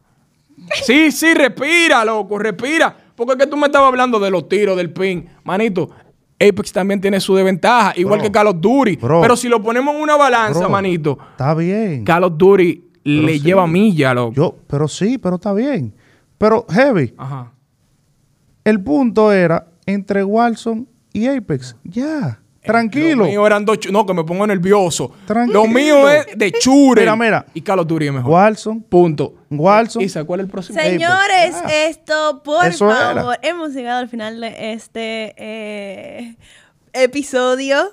[0.85, 2.95] Sí, sí, respira, loco, respira.
[3.17, 5.23] Porque es que tú me estabas hablando de los tiros, del ping.
[5.45, 5.89] Manito,
[6.39, 8.27] Apex también tiene su desventaja, igual Bro.
[8.27, 8.97] que Call of Duty.
[8.97, 9.23] Bro.
[9.23, 12.05] Pero si lo ponemos en una balanza, Bro, manito, Está bien.
[12.05, 13.41] Call of Duty le sí.
[13.41, 14.35] lleva milla, loco.
[14.35, 15.95] Yo, pero sí, pero está bien.
[16.37, 17.51] Pero, Heavy, Ajá.
[18.65, 21.75] el punto era entre Warzone y Apex.
[21.85, 22.41] Ya.
[22.63, 23.25] Tranquilo.
[23.25, 25.11] Lo mío eran dos No, que me pongo nervioso.
[25.27, 25.63] Tranquilo.
[25.63, 27.01] Lo mío es de chure.
[27.01, 27.47] Mira, mira.
[27.55, 28.31] Y Call of Duty es mejor.
[28.31, 29.35] Warzone, Punto.
[29.49, 30.05] Warzone.
[30.05, 30.79] Isa, ¿cuál es el próximo?
[30.79, 33.15] Señores, esto, por Eso era.
[33.15, 36.37] favor, hemos llegado al final de este eh,
[36.93, 37.93] episodio.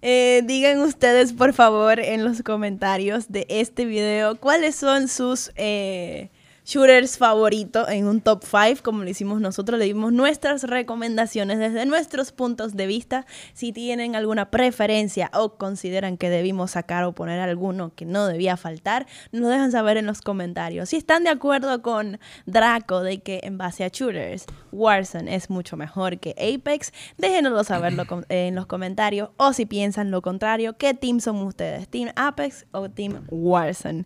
[0.00, 6.30] Eh, digan ustedes, por favor, en los comentarios de este video cuáles son sus eh,
[6.64, 9.78] shooters favoritos en un top 5, como lo hicimos nosotros.
[9.78, 13.26] Le dimos nuestras recomendaciones desde nuestros puntos de vista.
[13.52, 18.56] Si tienen alguna preferencia o consideran que debimos sacar o poner alguno que no debía
[18.56, 20.90] faltar, nos dejan saber en los comentarios.
[20.90, 25.76] Si están de acuerdo con Draco de que en base a shooters, Warzone es mucho
[25.76, 29.30] mejor que Apex, déjenoslo saberlo en los comentarios.
[29.36, 31.88] O si piensan lo contrario, ¿qué team son ustedes?
[31.88, 34.04] ¿Team Apex o Team Warzone?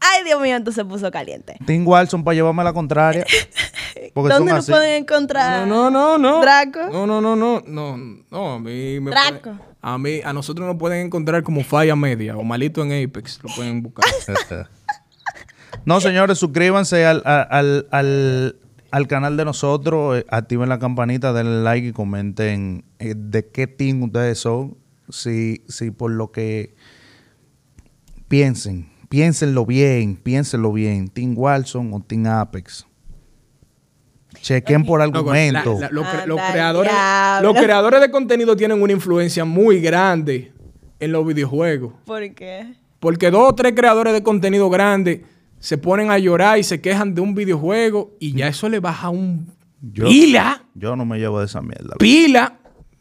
[0.00, 1.56] Ay, Dios mío, entonces se puso caliente.
[1.66, 3.24] Team Warzone para llevarme la contraria.
[4.14, 5.66] Porque ¿Dónde nos pueden encontrar?
[5.68, 6.40] No, no, no, no.
[6.40, 6.88] Draco.
[6.90, 7.62] No, no, no, no.
[7.66, 7.96] No,
[8.30, 8.52] no.
[8.54, 9.40] A mí me Draco.
[9.42, 13.40] pueden- a mí, a nosotros nos pueden encontrar como falla media o malito en Apex.
[13.42, 14.04] Lo pueden buscar.
[15.84, 18.56] No, señores, suscríbanse al, a- al, al,
[18.90, 23.66] al canal de nosotros, eh, activen la campanita, denle like y comenten eh, de qué
[23.66, 24.76] team ustedes son.
[25.08, 26.74] Si, si por lo que
[28.28, 31.08] piensen, piénsenlo bien, piénsenlo bien.
[31.08, 32.86] Team Warzone o Team Apex.
[34.40, 35.76] chequen por la- argumento.
[35.80, 37.52] la- los, cre- los Anda, creadores, diablo.
[37.52, 40.52] los creadores de contenido tienen una influencia muy grande
[41.00, 41.92] en los videojuegos.
[42.06, 42.72] ¿Por qué?
[43.00, 45.20] Porque dos o tres creadores de contenido grandes
[45.58, 49.10] se ponen a llorar y se quejan de un videojuego y ya eso le baja
[49.10, 49.48] un
[49.82, 51.96] Yo- pila, Yo no me llevo de esa mierda.
[51.98, 52.59] pila.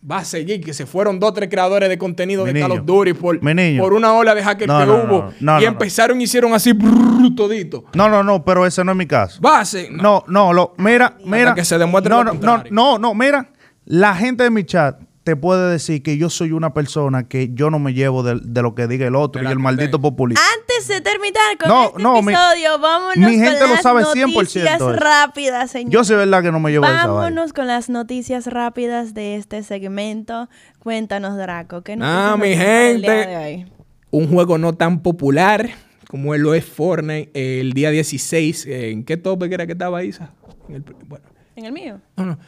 [0.09, 2.69] Va a seguir que se fueron dos o tres creadores de contenido Mi de Call
[2.69, 5.33] niño, of Duty por, por una ola de hacker No, que no, hubo.
[5.41, 7.83] no, y empezaron y hicieron así brrr, todito.
[7.93, 9.41] No, no, no, pero ese no es mi caso.
[9.41, 9.91] Va a ser.
[9.91, 10.23] no.
[10.27, 11.53] No, lo, mira, mira.
[11.53, 13.49] que se demuestre no, lo no, no, no, mira.
[13.85, 17.69] La gente de mi chat te puede decir que yo soy una persona que yo
[17.69, 20.41] no me llevo de, de lo que diga el otro De y el maldito populista.
[20.59, 23.83] Antes de terminar con No, este no, mi- episodio, vámonos mi gente con lo las
[23.83, 25.91] sabe 100% noticias rápidas, señor.
[25.93, 27.13] Yo sé verdad que no me llevo de esa vaina.
[27.13, 30.49] Vámonos con las noticias rápidas de este segmento.
[30.79, 31.83] Cuéntanos, Draco.
[31.83, 33.07] ¿qué Ah, mi gente.
[33.11, 33.67] de
[34.09, 35.69] un juego no tan popular
[36.09, 38.65] como lo es Fortnite eh, el día 16.
[38.65, 40.31] eh, ¿En qué tope que era que estaba Isa?
[40.67, 41.99] En el bueno, ¿En el mío?
[42.17, 42.39] no, no.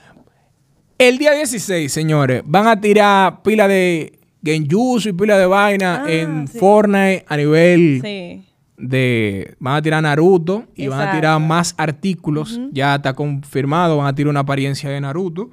[1.02, 6.12] El día 16, señores, van a tirar pila de Genjutsu y pila de vaina Ah,
[6.12, 6.60] en sí.
[6.60, 8.46] Fortnite a nivel Sí.
[8.78, 9.56] de...
[9.58, 12.62] Van a tirar Naruto y van a tirar más artículos.
[12.72, 15.50] Ya está confirmado, van a tirar una apariencia de Naruto.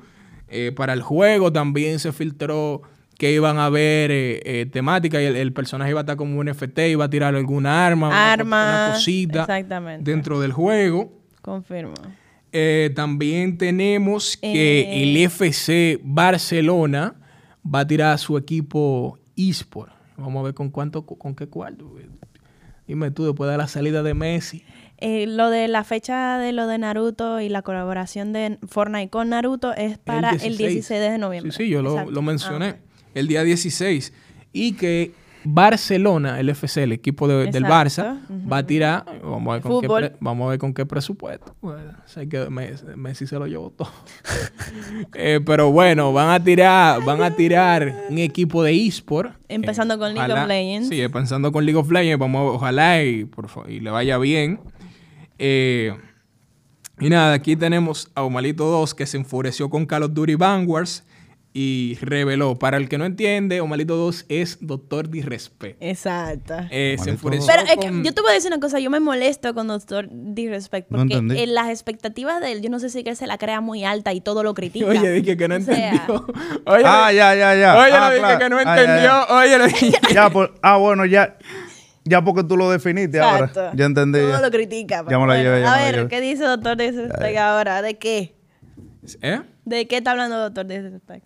[0.49, 2.83] Eh, para el juego también se filtró
[3.17, 6.39] que iban a haber eh, eh, temática y el, el personaje iba a estar como
[6.39, 9.47] un NFT, iba a tirar alguna arma, una Arma, una, cosita
[10.01, 11.11] dentro del juego.
[11.41, 11.95] Confirmo.
[12.53, 15.03] Eh, también tenemos que Eh.
[15.03, 17.15] el FC Barcelona
[17.65, 19.93] va a tirar a su equipo eSport.
[20.17, 21.95] Vamos a ver con cuánto, con qué cuarto.
[22.87, 24.65] Dime tú, después de la salida de Messi.
[24.97, 29.29] Eh, lo de la fecha de lo de Naruto y la colaboración de Fortnite con
[29.29, 31.53] Naruto es para el 16, de noviembre.
[31.53, 32.67] Sí, sí, yo lo, lo mencioné.
[32.67, 32.77] Ah.
[33.15, 34.13] El día 16.
[34.53, 35.13] Y que
[35.45, 37.65] Barcelona, el FC, el equipo de- del.
[37.65, 38.21] Barça,
[38.51, 39.05] va a tirar.
[39.23, 40.01] Vamos a ver con, qué, Fútbol.
[40.09, 41.55] pre- vamos a ver con qué presupuesto.
[41.61, 43.91] Bueno, sé que Messi, Messi se lo llevó todo.
[45.15, 49.33] Eh, pero bueno, van a tirar, van a tirar un equipo de eSport.
[49.49, 50.89] Empezando con League of Legends.
[50.89, 52.19] Sí, empezando con League of Legends.
[52.21, 54.61] Vamos, ojalá y, por y le vaya bien.
[55.39, 55.95] Eh,
[57.01, 61.05] y nada, aquí tenemos a Omalito 2 que se enfureció con Call of Duty Vanguards
[61.61, 62.57] y reveló.
[62.57, 65.77] Para el que no entiende, Omalito 2 es Doctor Disrespect.
[65.81, 66.55] Exacto.
[66.71, 69.01] Eh, se enfureció Pero es que yo te voy a decir una cosa, yo me
[69.01, 73.11] molesto con Doctor Disrespect porque en las expectativas de él, yo no sé si que
[73.11, 74.87] él se la crea muy alta y todo lo critica.
[74.91, 76.27] Oye, dije que no O sea, entendió.
[76.67, 77.77] Oye, Ah, ya, ya, ya.
[77.77, 78.39] Oye, Ah, le dije claro.
[78.39, 79.03] que no Ah, ya, entendió.
[79.05, 79.27] ya.
[79.39, 79.91] Oye, le dije.
[80.15, 81.37] Ya, por- ah, bueno, ya.
[82.05, 83.61] Ya porque tú lo definiste Exacto.
[83.61, 83.73] ahora.
[83.75, 84.21] Ya entendí.
[84.21, 84.41] Todo ya.
[84.41, 85.03] lo critica.
[85.05, 85.43] pero Ya me la bueno.
[85.43, 86.09] llevé, ya a me la ver, llevé.
[86.09, 87.83] ¿qué dice Doctor Disrespect ahora?
[87.83, 88.37] ¿De qué?
[89.23, 89.41] ¿Eh?
[89.65, 91.25] ¿De qué está hablando Doctor Disrespect?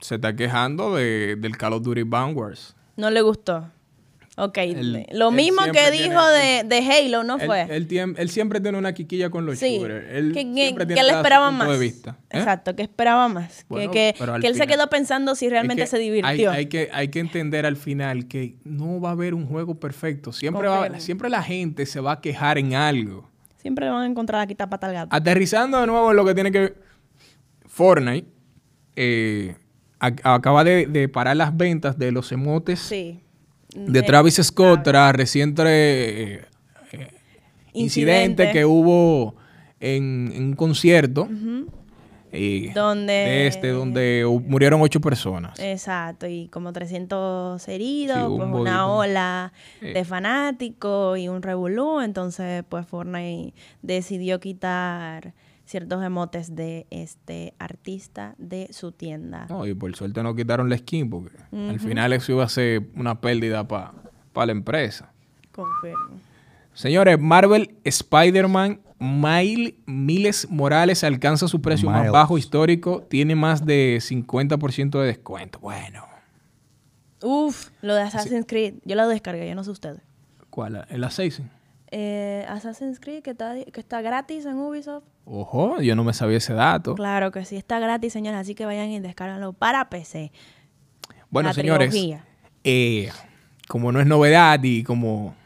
[0.00, 2.74] Se está quejando de, del Call of Duty Vanguards.
[2.96, 3.70] No le gustó.
[4.36, 4.58] Ok.
[4.58, 7.62] Él- lo él mismo que tiene- dijo de, de Halo, ¿no Él, fue?
[7.70, 7.86] él
[8.18, 9.78] él siempre tiene una quiquilla con los sí.
[9.78, 10.06] shooters.
[10.10, 11.68] Él que, que- que tiene su esperaba más.
[11.68, 12.18] de vista.
[12.30, 12.38] ¿Eh?
[12.38, 13.64] Exacto, que esperaba más.
[13.68, 16.50] Bueno, que que, él se final- quedó pensando si realmente Es se divirtió.
[16.50, 19.78] Hay, hay que, hay que entender al final que no va a haber un juego
[19.78, 20.32] perfecto.
[20.32, 23.30] Siempre, va, siempre la gente se va a quejar en algo.
[23.58, 25.08] Siempre van a encontrar aquí pata al gato.
[25.16, 26.82] Aterrizando de nuevo en lo que tiene que ver.
[27.66, 28.28] Fortnite
[28.96, 29.56] eh,
[30.10, 33.20] ac- acaba de, de parar las ventas de los emotes Sí.
[33.74, 36.40] de Travis Scott tras reciente eh,
[36.92, 37.08] eh,
[37.72, 38.50] incidente.
[38.52, 39.34] que hubo
[39.80, 41.28] en, en un concierto
[42.36, 45.58] eh, Donde- de este donde murieron ocho personas.
[45.60, 49.92] Exacto, y como 300 heridos, Sí, un pues una ola Eh.
[49.94, 55.32] de fanáticos y un revolú, entonces pues Fortnite decidió quitar
[55.66, 59.46] ciertos emotes de este artista de su tienda.
[59.48, 62.82] No, y por suerte no quitaron la skin porque al final eso iba a ser
[62.94, 63.92] una pérdida para
[64.46, 65.10] la empresa.
[65.52, 66.18] Confirmo.
[66.74, 73.02] Señores, Marvel Spider-Man Mile- Miles Morales alcanza su precio más bajo histórico.
[73.08, 75.58] Tiene más de 50% de descuento.
[75.60, 76.04] Bueno,
[77.22, 80.00] Uf, lo de Assassin's Creed, yo lo descargué, yo no sé ustedes.
[80.50, 80.86] ¿cuál?
[80.90, 81.50] ¿El Assassin?
[81.96, 85.04] Eh, Assassin's Creed que está, que está gratis en Ubisoft.
[85.26, 86.96] Ojo, yo no me sabía ese dato.
[86.96, 90.32] Claro que sí, está gratis, señores, así que vayan y descárganlo para PC.
[91.30, 91.94] Bueno, La señores,
[92.64, 93.12] eh,
[93.68, 95.36] como no es novedad y como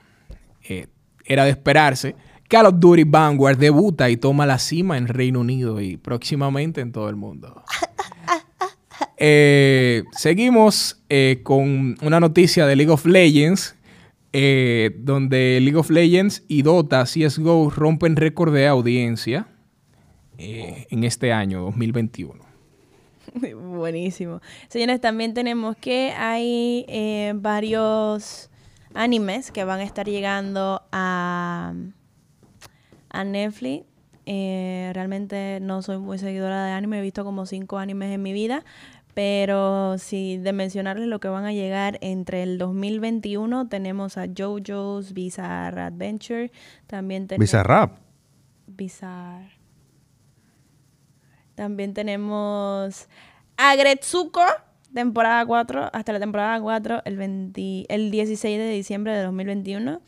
[0.67, 0.87] eh,
[1.27, 2.17] era de esperarse,
[2.49, 6.93] Call of Duty Vanguard debuta y toma la cima en Reino Unido y próximamente en
[6.93, 7.63] todo el mundo.
[9.21, 13.75] Eh, seguimos eh, con una noticia de League of Legends,
[14.33, 19.49] eh, donde League of Legends y Dota CSGO rompen récord de audiencia
[20.37, 22.49] eh, en este año 2021.
[23.57, 24.41] Buenísimo.
[24.69, 28.51] Señores, también tenemos que hay eh, varios
[28.95, 31.75] animes que van a estar llegando a,
[33.11, 33.85] a Netflix.
[34.31, 38.35] Eh, realmente no soy muy seguidora de anime, he visto como cinco animes en mi
[38.35, 38.63] vida,
[39.19, 45.13] pero si de mencionarles lo que van a llegar entre el 2021 tenemos a JoJo's
[45.13, 46.53] Bizarre Adventure,
[46.87, 47.99] también tenemos Bizarrap.
[48.69, 49.51] Bizarre.
[51.57, 53.09] También tenemos
[53.57, 54.45] Agretsuko,
[54.95, 60.01] temporada 4, hasta la temporada 4, el, 20 el 16 de diciembre de 2021.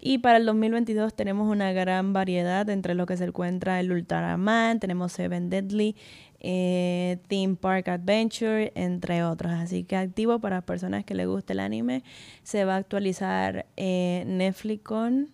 [0.00, 4.80] Y para el 2022 tenemos una gran variedad entre lo que se encuentra el Ultraman,
[4.80, 5.96] tenemos Seven Deadly,
[6.40, 9.52] eh, Theme Park Adventure, entre otros.
[9.52, 12.02] Así que activo para las personas que les guste el anime.
[12.42, 15.30] Se va a actualizar eh, Netflix con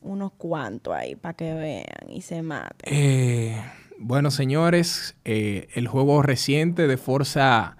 [0.00, 2.92] unos cuantos ahí para que vean y se maten.
[2.92, 3.56] Eh,
[3.98, 7.76] bueno, señores, eh, el juego reciente de Forza,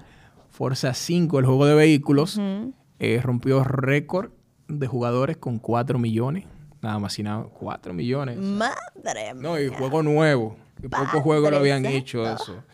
[0.51, 2.41] Forza 5, el juego de vehículos,
[3.01, 4.31] eh, rompió récord
[4.69, 6.45] de jugadores con 4 millones.
[6.81, 8.39] Nada más y nada, 4 millones.
[8.39, 9.79] Madre No, y mía.
[9.79, 10.57] juego nuevo.
[10.81, 12.65] Que pocos juegos lo habían hecho eso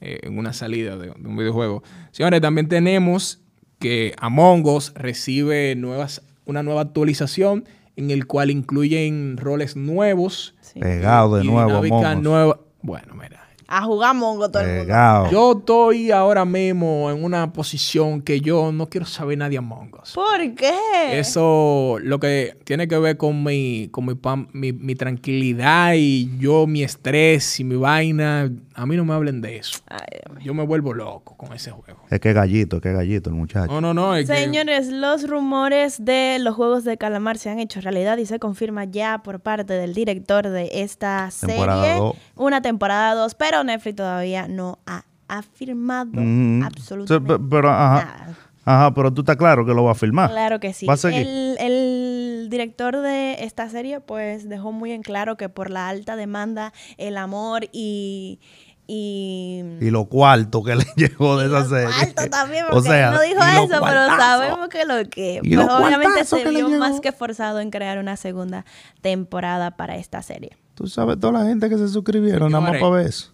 [0.00, 1.82] eh, en una salida de, de un videojuego.
[2.10, 3.40] Señores, también tenemos
[3.78, 7.64] que Among Us recibe nuevas, una nueva actualización
[7.96, 10.54] en el cual incluyen roles nuevos.
[10.60, 10.80] Sí.
[10.80, 12.22] Pegado de y nuevo, dinámica Among Us.
[12.24, 12.60] nueva.
[12.82, 13.43] Bueno, mira.
[13.66, 14.92] A jugar mongo todo el mundo.
[15.30, 20.12] Yo estoy ahora mismo en una posición que yo no quiero saber nadie Among Us.
[20.12, 20.72] ¿Por qué?
[21.18, 26.30] Eso lo que tiene que ver con mi, con mi, pam- mi, mi tranquilidad y
[26.38, 28.50] yo, mi estrés y mi vaina.
[28.76, 29.78] A mí no me hablen de eso.
[29.88, 30.00] Ay.
[30.44, 32.00] Yo me vuelvo loco con ese juego.
[32.10, 33.72] Es que gallito, es que gallito el muchacho.
[33.72, 34.16] No, no, no.
[34.16, 38.26] Es que- Señores, los rumores de los juegos de calamar se han hecho realidad y
[38.26, 42.16] se confirma ya por parte del director de esta Temporada serie dos.
[42.36, 46.62] una temporada 2, pero Netflix todavía no ha afirmado Mm.
[46.64, 48.04] absolutamente pero, ajá.
[48.04, 48.36] nada.
[48.66, 50.30] Ajá, pero tú estás claro que lo va a filmar.
[50.30, 50.86] Claro que sí.
[50.86, 51.20] ¿Va a seguir?
[51.26, 52.13] El, el
[52.54, 57.16] director de esta serie pues dejó muy en claro que por la alta demanda, el
[57.16, 58.38] amor y...
[58.86, 61.92] y Y lo cuarto que le llegó de esa serie.
[62.14, 65.40] cuartos también, O porque sea, no dijo eso, pero sabemos que lo que.
[65.42, 68.64] Pues obviamente se vio más que forzado en crear una segunda
[69.00, 70.56] temporada para esta serie.
[70.74, 73.32] Tú sabes toda la gente que se suscribieron nada más para ver eso.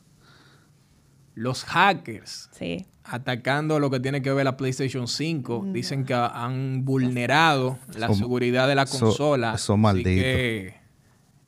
[1.34, 2.86] los hackers Sí.
[3.10, 8.68] Atacando lo que tiene que ver la PlayStation 5 dicen que han vulnerado la seguridad
[8.68, 9.58] de la consola.
[9.58, 10.12] son Así malditos.
[10.22, 10.74] que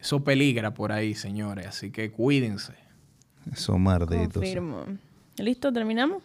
[0.01, 1.67] eso peligra por ahí, señores.
[1.67, 2.73] Así que cuídense.
[3.53, 4.35] Esos malditos.
[4.35, 4.85] Confirmo.
[5.39, 5.73] ¿Listo?
[5.73, 6.23] ¿Terminamos?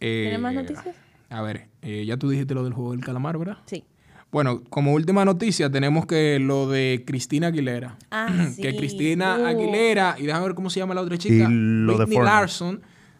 [0.00, 0.94] Eh, ¿Tienes más noticias?
[1.28, 3.58] A ver, eh, ya tú dijiste lo del juego del calamar, ¿verdad?
[3.66, 3.84] Sí.
[4.32, 7.96] Bueno, como última noticia tenemos que lo de Cristina Aguilera.
[8.10, 8.62] Ah, sí.
[8.62, 9.46] que Cristina Uh.
[9.46, 12.18] Aguilera y déjame ver cómo se llama la otra Y chica, lo de Britney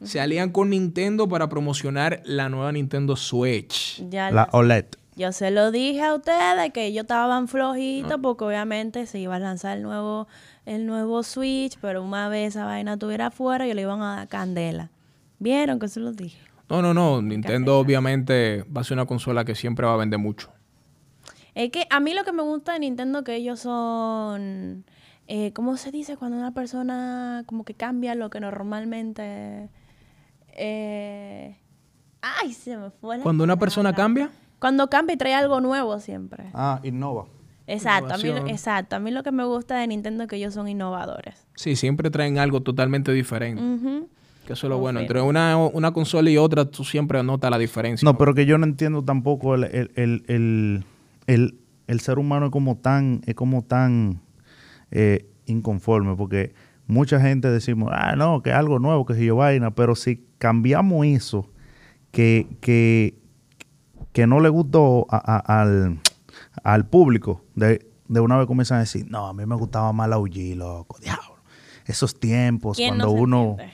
[0.03, 4.03] Se alían con Nintendo para promocionar la nueva Nintendo Switch.
[4.09, 4.87] Ya La OLED.
[5.17, 9.39] yo se lo dije a ustedes que ellos estaban flojitos porque obviamente se iba a
[9.39, 10.27] lanzar el nuevo,
[10.65, 14.29] el nuevo Switch, pero una vez esa vaina estuviera afuera, yo le iban a dar
[14.29, 14.91] candela.
[15.39, 16.39] ¿Vieron que se los dije?
[16.71, 17.21] No, no, no.
[17.21, 20.51] Nintendo obviamente va a ser una consola que siempre va a vender mucho.
[21.55, 24.85] Es que a mí lo que me gusta de Nintendo que ellos son,
[25.27, 29.69] eh, ¿cómo se dice cuando una persona como que cambia lo que normalmente...
[30.61, 31.57] eh,
[32.23, 35.99] ay, se me fue la Cuando una persona cambia, Cuando cambia y trae algo nuevo
[36.01, 36.45] siempre.
[36.55, 37.27] Ah, Innova.
[37.67, 38.97] Exacto, a mí, exacto.
[38.97, 41.47] A mí lo que me gusta de Nintendo es que ellos son innovadores.
[41.55, 43.63] sí, siempre traen algo totalmente diferente.
[44.47, 44.99] Que eso es lo bueno.
[45.01, 48.05] Entre una, una consola y otra, tú siempre notas la diferencia.
[48.05, 50.85] No, pero que yo no entiendo tampoco el, el, el, el,
[51.27, 54.21] el- el ser humano es como tan, es como tan
[54.93, 56.53] eh, inconforme, porque
[56.91, 60.25] mucha gente decimos, ah, no, que es algo nuevo, que si yo vaina, pero si
[60.39, 61.49] cambiamos eso,
[62.11, 63.15] que, que,
[64.13, 66.01] que no le gustó a- a- al,
[66.65, 70.09] al público, de, de una vez comienzan a decir, no, a mí me gustaba más
[70.09, 71.37] la UG, loco, diablo.
[71.87, 73.41] Esos tiempos, ¿Quién cuando no uno...
[73.59, 73.73] entiende?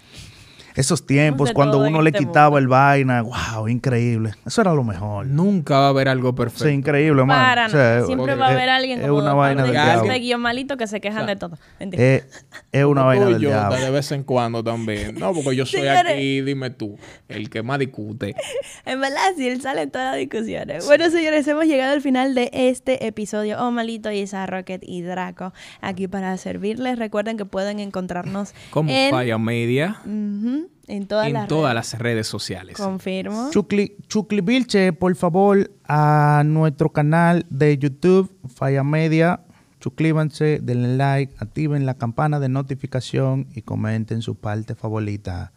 [0.76, 2.58] Esos tiempos de cuando uno le este quitaba mundo.
[2.58, 4.32] el vaina, wow, increíble.
[4.46, 5.26] Eso era lo mejor.
[5.26, 6.64] Nunca va a haber algo perfecto.
[6.64, 7.24] Sí, increíble.
[7.26, 8.02] Para O sea.
[8.04, 11.00] Siempre va a haber alguien es como una vaina de este guion malito que se
[11.00, 11.58] quejan O sea, de todo.
[11.80, 13.76] Es, es una vaina y del yo, diablo.
[13.78, 15.14] de vez en cuando también.
[15.18, 16.12] No, porque yo soy Señores.
[16.12, 18.34] aquí, dime tú, el que más discute.
[18.84, 20.86] En verdad, sí, él sale en todas las discusiones.
[20.86, 23.56] Bueno, señores, hemos llegado al final de este episodio.
[23.60, 26.98] Oh, malito, Isa, Rocket y Draco aquí para servirles.
[26.98, 31.92] Recuerden que pueden encontrarnos Como en, Falla Media Ujú, en todas en las todas redes.
[31.92, 32.76] las redes sociales.
[32.76, 33.50] Confirmo.
[33.50, 39.40] Chucli, Chucli Vilche, por favor, a nuestro canal de YouTube, Falla Media.
[39.80, 45.52] Suscríbanse, denle like, activen la campana de notificación y comenten su parte favorita.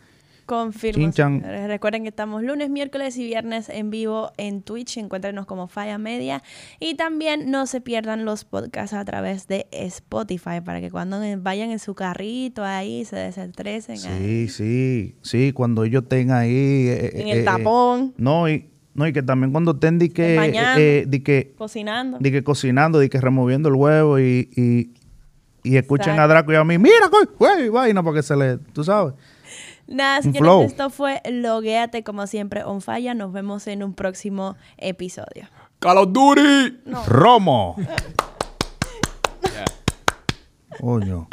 [0.49, 1.11] Confirmo.
[1.11, 1.67] Señores.
[1.67, 4.97] Recuerden que estamos lunes, miércoles y viernes en vivo en Twitch.
[4.97, 6.41] Encuéntrenos como Falla Media.
[6.79, 11.69] Y también no se pierdan los podcasts a través de Spotify para que cuando vayan
[11.69, 13.97] en su carrito ahí se desestresen.
[14.07, 14.47] ahí.
[14.47, 16.49] Sí, sí, sí, cuando ellos estén ahí.
[16.87, 18.15] eh, En eh, el eh, tapón.
[18.17, 22.17] No, y, no, y que también cuando estén di que, eh, di que, Cocinando.
[22.19, 24.93] di que cocinando, di que removiendo el huevo y, y,
[25.63, 26.21] y escuchen Exacto.
[26.23, 29.13] a Draco y a mí, mira, güey, güey, vaina para que se le, tú sabes.
[29.89, 30.61] Nada, señores, flow.
[30.63, 33.15] esto fue Loguéate como siempre on Falla.
[33.15, 35.49] Nos vemos en un próximo episodio.
[35.79, 36.81] Call of Duty.
[37.07, 37.75] Romo.
[40.79, 41.27] Coño.